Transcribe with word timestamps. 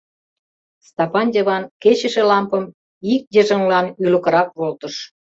Стапан 0.87 1.27
Йыван 1.35 1.63
кечыше 1.83 2.23
лампым 2.29 2.63
ик 3.13 3.23
йыжыҥлан 3.35 3.87
ӱлыкырак 4.03 4.49
волтыш. 4.59 4.95